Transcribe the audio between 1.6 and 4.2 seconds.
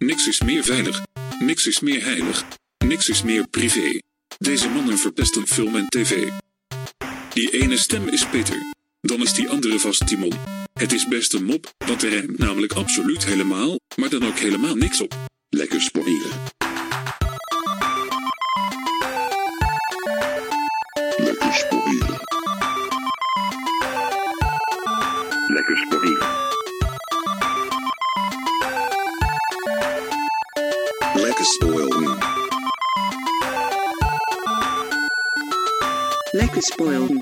is meer heilig. Niks is meer privé.